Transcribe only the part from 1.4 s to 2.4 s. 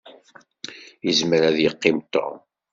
ad yeqqim Tom.